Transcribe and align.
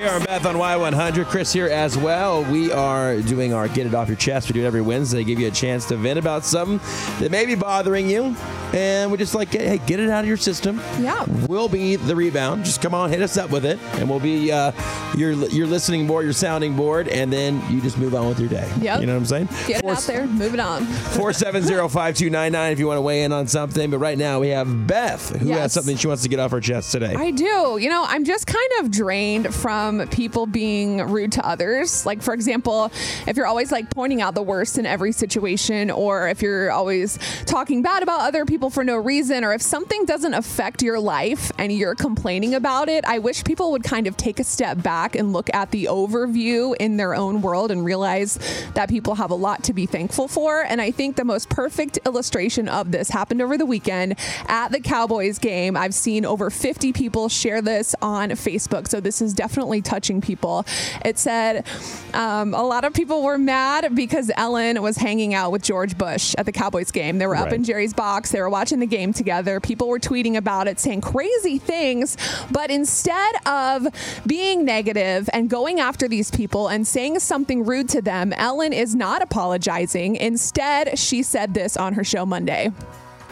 JR 0.00 0.06
and 0.06 0.26
Beth 0.26 0.46
on 0.46 0.54
Y100. 0.54 1.26
Chris 1.26 1.52
here 1.52 1.66
as 1.66 1.98
well. 1.98 2.42
We 2.44 2.72
are 2.72 3.20
doing 3.20 3.52
our 3.52 3.68
Get 3.68 3.86
It 3.86 3.94
Off 3.94 4.08
Your 4.08 4.16
Chest. 4.16 4.48
We 4.48 4.54
do 4.54 4.62
it 4.62 4.66
every 4.66 4.80
Wednesday. 4.80 5.24
Give 5.24 5.38
you 5.38 5.48
a 5.48 5.50
chance 5.50 5.84
to 5.88 5.96
vent 5.98 6.18
about 6.18 6.42
something 6.42 6.80
that 7.20 7.30
may 7.30 7.44
be 7.44 7.54
bothering 7.54 8.08
you. 8.08 8.34
And 8.72 9.10
we 9.10 9.18
just 9.18 9.34
like, 9.34 9.48
hey, 9.50 9.78
get 9.86 10.00
it 10.00 10.08
out 10.10 10.20
of 10.24 10.28
your 10.28 10.36
system. 10.36 10.80
Yeah. 11.00 11.24
We'll 11.48 11.68
be 11.68 11.96
the 11.96 12.14
rebound. 12.14 12.64
Just 12.64 12.80
come 12.80 12.94
on, 12.94 13.10
hit 13.10 13.20
us 13.22 13.36
up 13.36 13.50
with 13.50 13.64
it. 13.64 13.78
And 13.94 14.08
we'll 14.08 14.20
be 14.20 14.52
uh, 14.52 14.72
your, 15.16 15.32
your 15.32 15.66
listening 15.66 16.06
board, 16.06 16.24
your 16.24 16.32
sounding 16.32 16.76
board. 16.76 17.08
And 17.08 17.32
then 17.32 17.62
you 17.70 17.80
just 17.80 17.98
move 17.98 18.14
on 18.14 18.28
with 18.28 18.38
your 18.38 18.48
day. 18.48 18.70
Yep. 18.80 19.00
You 19.00 19.06
know 19.06 19.14
what 19.14 19.20
I'm 19.20 19.26
saying? 19.26 19.48
Get 19.66 19.78
it 19.78 19.82
Four- 19.82 19.92
out 19.92 20.02
there, 20.02 20.26
move 20.26 20.54
it 20.54 20.60
on. 20.60 20.84
470-5299 20.86 22.72
if 22.72 22.78
you 22.78 22.86
want 22.86 22.98
to 22.98 23.02
weigh 23.02 23.22
in 23.22 23.32
on 23.32 23.46
something. 23.46 23.90
But 23.90 23.98
right 23.98 24.18
now 24.18 24.40
we 24.40 24.48
have 24.48 24.86
Beth 24.86 25.36
who 25.36 25.50
has 25.50 25.72
something 25.72 25.96
she 25.96 26.06
wants 26.06 26.22
to 26.22 26.28
get 26.28 26.38
off 26.38 26.50
her 26.50 26.60
chest 26.60 26.92
today. 26.92 27.14
I 27.14 27.30
do. 27.30 27.78
You 27.80 27.88
know, 27.88 28.04
I'm 28.06 28.24
just 28.24 28.46
kind 28.46 28.70
of 28.80 28.90
drained 28.90 29.54
from 29.54 30.06
people 30.08 30.46
being 30.46 30.98
rude 31.10 31.32
to 31.32 31.46
others. 31.46 32.04
Like, 32.06 32.22
for 32.22 32.34
example, 32.34 32.92
if 33.26 33.36
you're 33.36 33.46
always 33.46 33.72
like 33.72 33.90
pointing 33.90 34.20
out 34.20 34.34
the 34.34 34.42
worst 34.42 34.78
in 34.78 34.86
every 34.86 35.12
situation, 35.12 35.90
or 35.90 36.28
if 36.28 36.42
you're 36.42 36.70
always 36.70 37.18
talking 37.46 37.82
bad 37.82 38.02
about 38.02 38.20
other 38.20 38.44
people 38.44 38.59
for 38.68 38.84
no 38.84 38.96
reason, 38.96 39.44
or 39.44 39.54
if 39.54 39.62
something 39.62 40.04
doesn't 40.04 40.34
affect 40.34 40.82
your 40.82 41.00
life 41.00 41.50
and 41.56 41.72
you're 41.72 41.94
complaining 41.94 42.54
about 42.54 42.88
it, 42.88 43.04
I 43.06 43.18
wish 43.18 43.42
people 43.44 43.70
would 43.72 43.84
kind 43.84 44.06
of 44.06 44.16
take 44.16 44.38
a 44.38 44.44
step 44.44 44.82
back 44.82 45.16
and 45.16 45.32
look 45.32 45.48
at 45.54 45.70
the 45.70 45.84
overview 45.84 46.76
in 46.78 46.98
their 46.98 47.14
own 47.14 47.40
world 47.40 47.70
and 47.70 47.84
realize 47.84 48.38
that 48.74 48.90
people 48.90 49.14
have 49.14 49.30
a 49.30 49.34
lot 49.34 49.64
to 49.64 49.72
be 49.72 49.86
thankful 49.86 50.28
for. 50.28 50.62
And 50.62 50.82
I 50.82 50.90
think 50.90 51.16
the 51.16 51.24
most 51.24 51.48
perfect 51.48 51.98
illustration 52.04 52.68
of 52.68 52.92
this 52.92 53.08
happened 53.08 53.40
over 53.40 53.56
the 53.56 53.64
weekend 53.64 54.16
at 54.48 54.72
the 54.72 54.80
Cowboys 54.80 55.38
game. 55.38 55.76
I've 55.76 55.94
seen 55.94 56.26
over 56.26 56.50
50 56.50 56.92
people 56.92 57.28
share 57.28 57.62
this 57.62 57.94
on 58.02 58.30
Facebook. 58.30 58.88
So 58.88 59.00
this 59.00 59.22
is 59.22 59.32
definitely 59.32 59.80
touching 59.80 60.20
people. 60.20 60.66
It 61.04 61.18
said 61.18 61.66
um, 62.12 62.52
a 62.52 62.62
lot 62.62 62.84
of 62.84 62.92
people 62.92 63.22
were 63.22 63.38
mad 63.38 63.94
because 63.94 64.30
Ellen 64.36 64.82
was 64.82 64.96
hanging 64.96 65.32
out 65.32 65.52
with 65.52 65.62
George 65.62 65.96
Bush 65.96 66.34
at 66.36 66.46
the 66.46 66.52
Cowboys 66.52 66.90
game. 66.90 67.18
They 67.18 67.26
were 67.26 67.36
up 67.36 67.52
in 67.52 67.64
Jerry's 67.64 67.94
box. 67.94 68.32
They 68.32 68.40
were 68.40 68.49
watching 68.50 68.80
the 68.80 68.86
game 68.86 69.12
together. 69.12 69.60
People 69.60 69.88
were 69.88 69.98
tweeting 69.98 70.36
about 70.36 70.68
it, 70.68 70.78
saying 70.78 71.00
crazy 71.00 71.58
things. 71.58 72.16
But 72.50 72.70
instead 72.70 73.34
of 73.46 73.86
being 74.26 74.64
negative 74.64 75.30
and 75.32 75.48
going 75.48 75.80
after 75.80 76.08
these 76.08 76.30
people 76.30 76.68
and 76.68 76.86
saying 76.86 77.20
something 77.20 77.64
rude 77.64 77.88
to 77.90 78.02
them, 78.02 78.32
Ellen 78.34 78.72
is 78.72 78.94
not 78.94 79.22
apologizing. 79.22 80.16
Instead, 80.16 80.98
she 80.98 81.22
said 81.22 81.54
this 81.54 81.76
on 81.76 81.94
her 81.94 82.04
show 82.04 82.26
Monday. 82.26 82.72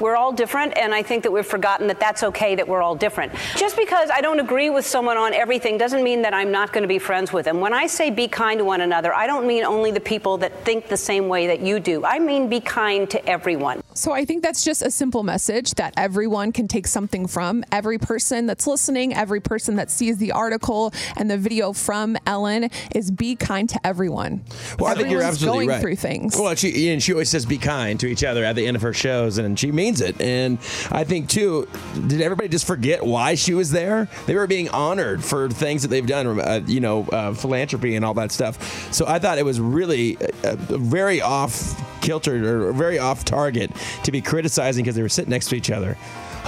We're 0.00 0.14
all 0.14 0.32
different, 0.32 0.78
and 0.78 0.94
I 0.94 1.02
think 1.02 1.24
that 1.24 1.32
we've 1.32 1.44
forgotten 1.44 1.88
that 1.88 1.98
that's 1.98 2.22
okay 2.22 2.54
that 2.54 2.68
we're 2.68 2.82
all 2.82 2.94
different. 2.94 3.32
Just 3.56 3.76
because 3.76 4.10
I 4.10 4.20
don't 4.20 4.38
agree 4.38 4.70
with 4.70 4.86
someone 4.86 5.16
on 5.16 5.34
everything 5.34 5.76
doesn't 5.76 6.04
mean 6.04 6.22
that 6.22 6.32
I'm 6.32 6.52
not 6.52 6.72
going 6.72 6.82
to 6.82 6.88
be 6.88 7.00
friends 7.00 7.32
with 7.32 7.46
them. 7.46 7.60
When 7.60 7.72
I 7.72 7.88
say 7.88 8.10
be 8.10 8.28
kind 8.28 8.58
to 8.58 8.64
one 8.64 8.80
another, 8.80 9.12
I 9.12 9.26
don't 9.26 9.46
mean 9.46 9.64
only 9.64 9.90
the 9.90 10.00
people 10.00 10.38
that 10.38 10.64
think 10.64 10.86
the 10.86 10.96
same 10.96 11.26
way 11.26 11.48
that 11.48 11.60
you 11.60 11.80
do. 11.80 12.04
I 12.04 12.20
mean 12.20 12.48
be 12.48 12.60
kind 12.60 13.10
to 13.10 13.28
everyone. 13.28 13.82
So 13.98 14.12
I 14.12 14.24
think 14.24 14.44
that's 14.44 14.62
just 14.62 14.82
a 14.82 14.92
simple 14.92 15.24
message 15.24 15.74
that 15.74 15.92
everyone 15.96 16.52
can 16.52 16.68
take 16.68 16.86
something 16.86 17.26
from. 17.26 17.64
Every 17.72 17.98
person 17.98 18.46
that's 18.46 18.64
listening, 18.64 19.12
every 19.12 19.40
person 19.40 19.74
that 19.74 19.90
sees 19.90 20.18
the 20.18 20.30
article 20.30 20.92
and 21.16 21.28
the 21.28 21.36
video 21.36 21.72
from 21.72 22.16
Ellen 22.24 22.70
is 22.94 23.10
be 23.10 23.34
kind 23.34 23.68
to 23.70 23.84
everyone. 23.84 24.44
Well, 24.78 24.92
I 24.92 24.94
think 24.94 25.10
you're 25.10 25.22
absolutely 25.22 25.66
going 25.66 25.68
right. 25.70 25.80
through 25.80 25.96
things. 25.96 26.36
Well, 26.38 26.54
she 26.54 26.90
and 26.90 27.02
she 27.02 27.12
always 27.12 27.28
says 27.28 27.44
be 27.44 27.58
kind 27.58 27.98
to 27.98 28.06
each 28.06 28.22
other 28.22 28.44
at 28.44 28.54
the 28.54 28.68
end 28.68 28.76
of 28.76 28.82
her 28.82 28.92
shows, 28.92 29.36
and 29.36 29.58
she 29.58 29.72
means 29.72 30.00
it. 30.00 30.20
And 30.20 30.58
I 30.92 31.02
think 31.02 31.28
too, 31.28 31.68
did 32.06 32.20
everybody 32.20 32.48
just 32.48 32.68
forget 32.68 33.04
why 33.04 33.34
she 33.34 33.52
was 33.52 33.72
there? 33.72 34.08
They 34.26 34.36
were 34.36 34.46
being 34.46 34.68
honored 34.68 35.24
for 35.24 35.48
things 35.48 35.82
that 35.82 35.88
they've 35.88 36.06
done, 36.06 36.38
uh, 36.38 36.60
you 36.68 36.78
know, 36.78 37.02
uh, 37.08 37.34
philanthropy 37.34 37.96
and 37.96 38.04
all 38.04 38.14
that 38.14 38.30
stuff. 38.30 38.94
So 38.94 39.08
I 39.08 39.18
thought 39.18 39.38
it 39.38 39.44
was 39.44 39.58
really 39.58 40.16
uh, 40.44 40.54
very 40.54 41.20
off 41.20 41.74
kilter 42.00 42.68
or 42.68 42.72
very 42.72 42.98
off 42.98 43.24
target 43.24 43.70
to 44.04 44.12
be 44.12 44.20
criticizing 44.20 44.84
because 44.84 44.96
they 44.96 45.02
were 45.02 45.08
sitting 45.08 45.30
next 45.30 45.48
to 45.48 45.56
each 45.56 45.70
other. 45.70 45.96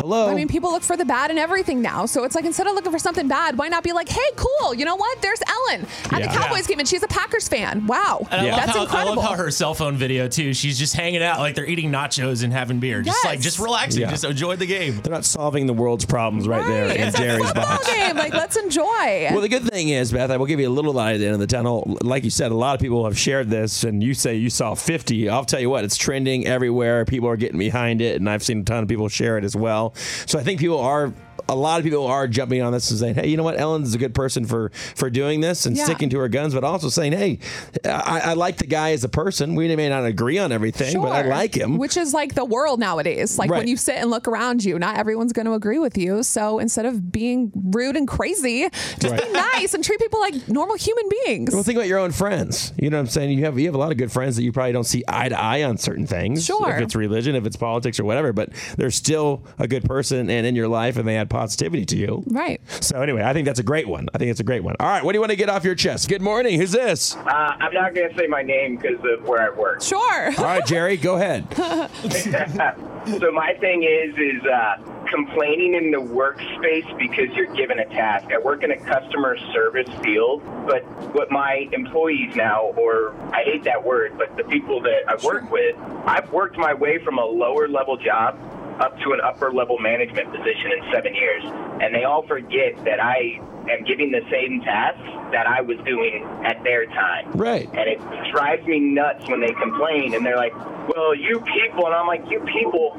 Hello. 0.00 0.28
I 0.28 0.34
mean, 0.34 0.48
people 0.48 0.70
look 0.72 0.82
for 0.82 0.96
the 0.96 1.04
bad 1.04 1.30
in 1.30 1.38
everything 1.38 1.82
now. 1.82 2.06
So 2.06 2.24
it's 2.24 2.34
like 2.34 2.44
instead 2.44 2.66
of 2.66 2.74
looking 2.74 2.90
for 2.92 2.98
something 2.98 3.28
bad, 3.28 3.58
why 3.58 3.68
not 3.68 3.84
be 3.84 3.92
like, 3.92 4.08
hey, 4.08 4.20
cool, 4.36 4.74
you 4.74 4.84
know 4.84 4.96
what? 4.96 5.20
There's 5.20 5.40
Ellen 5.46 5.86
at 6.10 6.20
Yeah. 6.20 6.26
the 6.32 6.38
Cowboys 6.38 6.66
game, 6.66 6.78
and 6.78 6.88
she's 6.88 7.02
a 7.02 7.08
Packers 7.08 7.48
fan. 7.48 7.86
Wow. 7.86 8.26
And 8.30 8.46
Yeah. 8.46 8.56
That's 8.56 8.72
how, 8.72 8.80
I 8.80 8.82
incredible. 8.84 9.16
love 9.16 9.24
how 9.24 9.36
her 9.36 9.50
cell 9.50 9.74
phone 9.74 9.96
video 9.96 10.26
too. 10.28 10.54
She's 10.54 10.78
just 10.78 10.94
hanging 10.94 11.22
out 11.22 11.38
like 11.38 11.54
they're 11.54 11.66
eating 11.66 11.90
nachos 11.92 12.42
and 12.42 12.52
having 12.52 12.78
beer, 12.80 13.02
just 13.02 13.24
like 13.24 13.40
just 13.40 13.58
relaxing, 13.58 14.02
Yeah. 14.02 14.10
just 14.10 14.24
enjoy 14.24 14.56
the 14.56 14.66
game. 14.66 15.00
they're 15.02 15.12
not 15.12 15.24
solving 15.24 15.66
the 15.66 15.72
world's 15.74 16.04
problems 16.04 16.48
right, 16.48 16.66
there 16.66 16.84
in 16.86 16.90
It's 17.08 17.16
a 17.16 17.18
Jerry's 17.22 17.46
football 17.46 17.64
box. 17.66 17.86
game. 17.94 18.16
Like, 18.16 18.32
let's 18.34 18.56
enjoy. 18.56 19.28
Well, 19.30 19.40
the 19.40 19.48
good 19.48 19.64
thing 19.64 19.88
is, 19.90 20.12
Beth, 20.12 20.30
I 20.30 20.36
will 20.36 20.46
give 20.46 20.60
you 20.60 20.68
a 20.68 20.70
little 20.70 20.92
light 20.92 21.14
at 21.14 21.18
the 21.18 21.24
end 21.26 21.34
of 21.34 21.40
the 21.40 21.46
tunnel. 21.46 21.96
Like 22.02 22.24
you 22.24 22.30
said, 22.30 22.50
a 22.52 22.54
lot 22.54 22.74
of 22.74 22.80
people 22.80 23.04
have 23.04 23.18
shared 23.18 23.48
this, 23.50 23.84
and 23.84 24.02
you 24.02 24.14
say 24.14 24.34
you 24.36 24.50
saw 24.50 24.74
50. 24.74 25.28
I'll 25.28 25.44
tell 25.44 25.60
you 25.60 25.70
what, 25.70 25.84
it's 25.84 25.96
trending 25.96 26.46
everywhere. 26.46 27.04
People 27.04 27.28
are 27.28 27.36
getting 27.36 27.58
behind 27.58 28.00
it, 28.00 28.16
and 28.20 28.28
I've 28.28 28.42
seen 28.42 28.60
a 28.60 28.64
ton 28.64 28.82
of 28.82 28.88
people 28.88 29.08
share 29.08 29.38
it 29.38 29.44
as 29.44 29.54
well. 29.56 29.89
So 29.94 30.38
I 30.38 30.42
think 30.42 30.60
people 30.60 30.80
are. 30.80 31.12
A 31.48 31.54
lot 31.54 31.78
of 31.80 31.84
people 31.84 32.06
are 32.06 32.26
jumping 32.28 32.62
on 32.62 32.72
this 32.72 32.90
and 32.90 32.98
saying, 33.00 33.14
"Hey, 33.16 33.28
you 33.28 33.36
know 33.36 33.42
what? 33.42 33.58
Ellen's 33.58 33.94
a 33.94 33.98
good 33.98 34.14
person 34.14 34.44
for 34.44 34.70
for 34.94 35.10
doing 35.10 35.40
this 35.40 35.66
and 35.66 35.76
Yeah. 35.76 35.84
sticking 35.84 36.08
to 36.10 36.18
her 36.18 36.28
guns," 36.28 36.54
but 36.54 36.64
also 36.64 36.88
saying, 36.88 37.12
"Hey, 37.12 37.38
I, 37.84 38.20
I 38.26 38.32
like 38.34 38.58
the 38.58 38.66
guy 38.66 38.92
as 38.92 39.04
a 39.04 39.08
person. 39.08 39.54
We 39.54 39.74
may 39.76 39.88
not 39.88 40.04
agree 40.04 40.38
on 40.38 40.52
everything, 40.52 41.00
but 41.00 41.12
I 41.12 41.22
like 41.22 41.54
him." 41.56 41.78
Which 41.78 41.96
is 41.96 42.12
like 42.14 42.34
the 42.34 42.44
world 42.44 42.80
nowadays. 42.80 43.38
Like 43.38 43.50
Right. 43.50 43.58
when 43.58 43.68
you 43.68 43.76
sit 43.76 43.96
and 43.96 44.10
look 44.10 44.28
around 44.28 44.64
you, 44.64 44.78
not 44.78 44.96
everyone's 44.96 45.32
going 45.32 45.46
to 45.46 45.52
agree 45.52 45.78
with 45.78 45.96
you. 45.96 46.22
So 46.22 46.58
instead 46.58 46.86
of 46.86 47.10
being 47.12 47.50
rude 47.54 47.96
and 47.96 48.06
crazy, 48.06 48.68
just 48.98 49.16
be 49.16 49.32
nice 49.32 49.74
and 49.74 49.82
treat 49.82 49.98
people 50.00 50.20
like 50.20 50.48
normal 50.48 50.76
human 50.76 51.04
beings. 51.24 51.54
Well, 51.54 51.62
think 51.62 51.76
about 51.78 51.88
your 51.88 51.98
own 51.98 52.10
friends. 52.12 52.72
You 52.78 52.90
know 52.90 52.96
what 52.98 53.02
I'm 53.02 53.08
saying? 53.08 53.38
You 53.38 53.44
have 53.44 53.58
you 53.58 53.66
have 53.66 53.74
a 53.74 53.78
lot 53.78 53.90
of 53.92 53.96
good 53.98 54.12
friends 54.12 54.36
that 54.36 54.42
you 54.42 54.52
probably 54.52 54.72
don't 54.72 54.84
see 54.84 55.02
eye 55.08 55.28
to 55.28 55.40
eye 55.40 55.62
on 55.62 55.78
certain 55.78 56.06
things. 56.06 56.44
Sure. 56.44 56.70
If 56.70 56.80
it's 56.82 56.94
religion, 56.94 57.34
if 57.34 57.46
it's 57.46 57.56
politics 57.56 57.98
or 58.00 58.04
whatever, 58.04 58.32
but 58.32 58.50
they're 58.76 58.90
still 58.90 59.44
a 59.58 59.66
good 59.68 59.84
person 59.84 60.28
and 60.30 60.46
in 60.46 60.54
your 60.56 60.68
life 60.68 60.96
and 60.96 61.06
they 61.08 61.16
add 61.16 61.29
positivity 61.30 61.86
to 61.86 61.96
you. 61.96 62.22
right. 62.26 62.60
So 62.82 63.00
anyway, 63.00 63.22
I 63.22 63.32
think 63.32 63.46
that's 63.46 63.60
a 63.60 63.64
great 63.64 63.88
one. 63.88 64.08
I 64.12 64.18
think 64.18 64.30
it's 64.30 64.40
a 64.40 64.44
great 64.44 64.62
one. 64.62 64.76
All 64.78 64.88
right, 64.88 65.02
what 65.02 65.12
do 65.12 65.16
you 65.16 65.20
want 65.20 65.30
to 65.30 65.36
get 65.36 65.48
off 65.48 65.64
your 65.64 65.74
chest? 65.74 66.08
Good 66.08 66.20
morning. 66.20 66.60
Who's 66.60 66.72
this? 66.72 67.16
Uh, 67.16 67.30
I'm 67.30 67.72
not 67.72 67.94
going 67.94 68.10
to 68.10 68.16
say 68.18 68.26
my 68.26 68.42
name 68.42 68.76
because 68.76 68.98
of 69.04 69.26
where 69.26 69.40
I 69.40 69.56
work. 69.56 69.80
Sure. 69.80 70.26
All 70.36 70.44
right, 70.44 70.66
Jerry, 70.66 70.98
go 70.98 71.16
ahead. 71.16 71.46
so 73.20 73.32
my 73.32 73.54
thing 73.60 73.84
is, 73.84 74.14
is 74.18 74.44
uh, 74.44 74.76
complaining 75.06 75.74
in 75.74 75.90
the 75.90 75.98
workspace 75.98 76.98
because 76.98 77.34
you're 77.34 77.54
given 77.54 77.78
a 77.78 77.86
task. 77.86 78.26
I 78.32 78.38
work 78.38 78.62
in 78.62 78.72
a 78.72 78.78
customer 78.78 79.36
service 79.52 79.88
field, 80.02 80.42
but 80.66 80.82
what 81.14 81.30
my 81.30 81.68
employees 81.72 82.34
now, 82.34 82.72
or 82.76 83.14
I 83.32 83.42
hate 83.44 83.64
that 83.64 83.82
word, 83.84 84.18
but 84.18 84.36
the 84.36 84.44
people 84.44 84.80
that 84.82 85.02
I 85.08 85.16
work 85.24 85.50
with, 85.50 85.76
I've 86.06 86.30
worked 86.32 86.58
my 86.58 86.74
way 86.74 87.02
from 87.02 87.18
a 87.18 87.24
lower 87.24 87.68
level 87.68 87.96
job 87.96 88.38
up 88.80 88.98
to 89.00 89.12
an 89.12 89.20
upper 89.22 89.52
level 89.52 89.78
management 89.78 90.30
position 90.34 90.72
in 90.72 90.92
seven 90.92 91.14
years. 91.14 91.42
And 91.80 91.94
they 91.94 92.04
all 92.04 92.26
forget 92.26 92.76
that 92.84 93.00
I 93.02 93.40
am 93.70 93.84
giving 93.84 94.10
the 94.10 94.22
same 94.30 94.60
tasks 94.62 95.00
that 95.32 95.46
I 95.46 95.60
was 95.60 95.76
doing 95.84 96.24
at 96.44 96.62
their 96.64 96.86
time. 96.86 97.30
Right. 97.32 97.68
And 97.68 97.88
it 97.88 98.00
drives 98.32 98.66
me 98.66 98.80
nuts 98.80 99.28
when 99.28 99.40
they 99.40 99.52
complain 99.52 100.14
and 100.14 100.24
they're 100.24 100.36
like, 100.36 100.54
well, 100.88 101.14
you 101.14 101.40
people. 101.40 101.86
And 101.86 101.94
I'm 101.94 102.06
like, 102.06 102.24
you 102.30 102.40
people, 102.40 102.92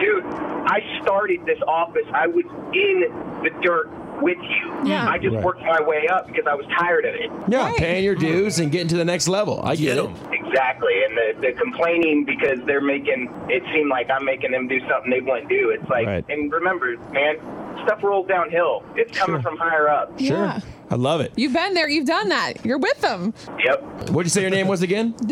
dude, 0.00 0.24
I 0.26 0.80
started 1.02 1.40
this 1.46 1.58
office. 1.66 2.06
I 2.12 2.26
was 2.26 2.44
in 2.74 3.42
the 3.42 3.50
dirt 3.62 3.88
with 4.20 4.36
you. 4.38 4.88
Yeah. 4.90 5.08
I 5.08 5.16
just 5.16 5.34
Right. 5.34 5.44
worked 5.44 5.62
my 5.62 5.80
way 5.80 6.06
up 6.08 6.26
because 6.26 6.44
I 6.46 6.54
was 6.54 6.66
tired 6.78 7.06
of 7.06 7.14
it. 7.14 7.30
Yeah, 7.48 7.68
Right. 7.68 7.76
paying 7.78 8.04
your 8.04 8.14
dues 8.16 8.58
and 8.58 8.70
getting 8.70 8.88
to 8.88 8.96
the 8.96 9.04
next 9.04 9.28
level. 9.28 9.60
I 9.64 9.76
get 9.76 9.94
Get 9.94 9.98
it. 9.98 10.04
'em. 10.04 10.14
Exactly. 10.50 10.92
And 11.06 11.16
the, 11.16 11.48
the 11.48 11.52
complaining 11.60 12.24
because 12.24 12.58
they're 12.66 12.80
making 12.80 13.28
it 13.48 13.62
seem 13.72 13.88
like 13.88 14.10
I'm 14.10 14.24
making 14.24 14.50
them 14.52 14.68
do 14.68 14.80
something 14.88 15.10
they 15.10 15.20
wouldn't 15.20 15.48
do. 15.48 15.70
It's 15.70 15.88
like, 15.88 16.06
Right. 16.06 16.24
and 16.28 16.50
remember, 16.52 16.96
man, 17.12 17.36
stuff 17.84 18.02
rolls 18.02 18.26
downhill. 18.28 18.82
It's 18.96 19.16
coming 19.16 19.36
Sure. 19.40 19.42
from 19.50 19.56
higher 19.58 19.88
up. 19.88 20.18
Sure. 20.18 20.36
Yeah. 20.36 20.60
I 20.92 20.96
love 20.96 21.20
it. 21.20 21.32
You've 21.36 21.52
been 21.52 21.74
there. 21.74 21.88
You've 21.88 22.06
done 22.06 22.30
that. 22.30 22.64
You're 22.66 22.78
with 22.78 23.00
them. 23.00 23.32
Yep. 23.64 24.10
What'd 24.10 24.26
you 24.26 24.30
say 24.30 24.40
your 24.40 24.50
name 24.50 24.66
was 24.66 24.82
again? 24.82 25.14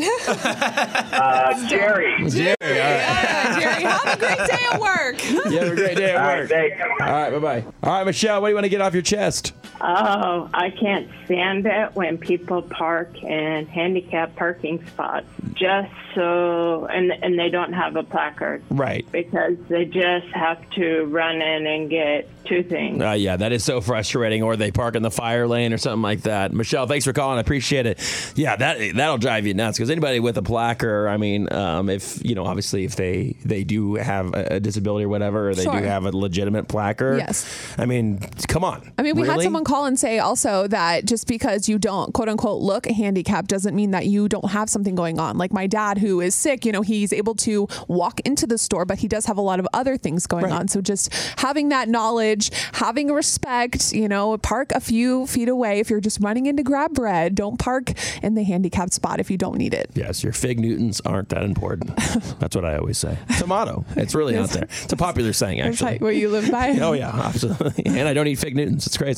Uh, 1.19 1.69
Jerry. 1.69 2.15
Jerry. 2.31 2.55
All 2.61 2.69
right. 2.69 2.77
Yeah, 2.77 3.59
Jerry, 3.59 3.83
have 3.83 4.05
a 4.07 4.19
great 4.19 4.39
day 4.49 4.67
at 4.71 4.81
work. 4.81 5.25
You 5.51 5.59
have 5.59 5.73
a 5.73 5.75
great 5.75 5.97
day 5.97 6.11
at 6.13 6.17
All 6.17 6.23
right, 6.27 6.39
work. 6.41 6.49
thanks. 6.49 6.77
All 7.01 7.07
right, 7.09 7.31
bye 7.33 7.39
bye. 7.39 7.65
All 7.83 7.93
right, 7.93 8.05
Michelle, 8.05 8.41
what 8.41 8.49
do 8.49 8.51
you 8.51 8.55
want 8.55 8.65
to 8.67 8.69
get 8.71 8.81
off 8.81 8.93
your 8.93 9.03
chest? 9.03 9.53
Oh, 9.81 10.51
I 10.53 10.71
can't 10.71 11.09
stand 11.25 11.67
it 11.67 11.95
when 11.95 12.19
people 12.19 12.63
park 12.63 13.23
in 13.23 13.67
handicap 13.67 14.35
parking 14.35 14.85
spots 14.89 15.29
just 15.59 15.93
so, 16.15 16.87
and 16.87 17.13
and 17.13 17.39
they 17.39 17.49
don't 17.51 17.73
have 17.73 17.97
a 17.97 18.03
placard 18.03 18.63
Right. 18.71 19.07
because 19.13 19.57
they 19.69 19.85
just 19.85 20.27
have 20.29 20.59
to 20.71 21.05
run 21.07 21.43
in 21.43 21.67
and 21.67 21.91
get 21.91 22.29
two 22.45 22.63
things. 22.63 23.03
Uh, 23.03 23.11
yeah, 23.13 23.37
that 23.37 23.53
is 23.53 23.63
so 23.63 23.81
frustrating. 23.81 24.43
Or 24.43 24.57
they 24.57 24.71
park 24.71 24.97
in 24.97 25.03
the 25.03 25.11
fire 25.11 25.47
lane 25.47 25.73
or 25.73 25.79
something 25.79 26.03
like 26.03 26.23
that. 26.23 26.53
Michelle, 26.53 26.87
thanks 26.87 27.05
for 27.05 27.13
calling. 27.13 27.37
I 27.39 27.41
appreciate 27.43 27.87
it. 27.87 27.99
Yeah, 28.37 28.57
that 28.57 28.95
that'll 28.97 29.19
drive 29.19 29.47
you 29.47 29.55
nuts 29.55 29.77
because 29.79 29.91
anybody 29.91 30.19
with 30.21 30.39
a 30.39 30.43
placard, 30.43 31.09
I 31.09 31.17
mean, 31.19 31.53
um, 31.53 31.91
if 31.91 32.25
you 32.25 32.35
know, 32.35 32.45
obviously, 32.47 32.85
if 32.85 32.97
they 32.97 33.37
they 33.45 33.65
do 33.65 33.95
have 33.97 34.35
a, 34.35 34.47
a 34.57 34.61
disability 34.61 35.05
or 35.05 35.09
whatever, 35.09 35.51
or 35.51 35.55
they 35.55 35.65
Sure. 35.65 35.79
do 35.81 35.87
have 35.87 36.05
a 36.07 36.17
legitimate 36.17 36.69
placard. 36.69 37.19
Yes. 37.19 37.47
I 37.77 37.85
mean, 37.87 38.19
come 38.49 38.65
on. 38.65 38.93
I 38.99 39.03
mean, 39.03 39.17
we 39.17 39.27
had 39.27 39.41
someone 39.43 39.65
call 39.65 39.85
and 39.87 39.99
say 39.99 40.19
also 40.19 40.67
that 40.69 41.05
just 41.05 41.27
because 41.27 41.69
you 41.69 41.79
don't 41.79 42.13
quote 42.15 42.29
unquote 42.29 42.63
look 42.63 42.87
handicapped 42.87 43.49
doesn't 43.49 43.75
mean 43.75 43.91
that 43.91 44.07
you 44.07 44.29
don't 44.29 44.51
have 44.51 44.71
something 44.71 44.95
going 44.95 45.19
on. 45.21 45.37
Like 45.37 45.48
my 45.53 45.67
dad, 45.67 45.99
who 45.99 46.21
is 46.21 46.35
sick, 46.35 46.65
you 46.65 46.73
know, 46.73 46.83
he's 46.83 47.13
able 47.13 47.35
to 47.37 47.69
walk 47.89 48.21
into 48.21 48.47
the 48.47 48.59
store, 48.59 48.85
but 48.85 48.99
he 48.99 49.09
does 49.09 49.27
have 49.27 49.37
a 49.39 49.41
lot 49.43 49.61
of 49.61 49.67
other 49.73 49.97
things 49.97 50.27
going 50.27 50.45
Right. 50.45 50.53
on. 50.53 50.69
So 50.69 50.81
just 50.81 51.13
having 51.39 51.69
that 51.71 51.89
knowledge, 51.89 52.51
having 52.75 53.13
respect, 53.13 53.93
you 53.93 54.09
know, 54.09 54.37
park 54.39 54.73
a 54.73 54.81
few 54.81 55.27
feet 55.27 55.49
away. 55.49 55.81
If 55.81 55.91
you're 55.91 56.01
just 56.01 56.19
running 56.21 56.47
in 56.47 56.57
to 56.57 56.63
grab 56.63 56.95
bread, 56.95 57.35
don't 57.35 57.59
park 57.59 57.93
in 58.23 58.35
the 58.35 58.45
handicapped 58.45 58.93
spot 58.93 59.21
if 59.21 59.31
you 59.31 59.37
don't 59.39 59.57
need 59.59 59.75
it. 59.75 59.91
Yes, 59.95 60.23
your 60.23 60.33
fig 60.33 60.61
Newtons 60.61 61.01
aren't 61.05 61.29
that 61.31 61.43
important. 61.43 61.97
That's 62.39 62.55
what 62.55 62.65
I 62.65 62.77
always 62.77 62.99
say. 62.99 63.19
Tomato. 63.39 63.85
It's 63.97 64.15
really 64.15 64.37
out 64.39 64.51
there. 64.51 64.69
It's 64.85 64.93
a 64.93 64.97
popular 64.97 65.33
saying, 65.33 65.61
actually. 65.61 65.99
what 65.99 66.17
you 66.17 66.29
live 66.29 66.51
by. 66.51 66.69
Oh, 66.89 66.93
yeah, 66.93 67.11
absolutely. 67.11 67.85
And 67.87 68.07
I 68.09 68.15
don't 68.15 68.27
eat 68.29 68.39
fig 68.39 68.55
Newtons. 68.55 68.87
It's 68.87 68.97
crazy. 68.97 69.15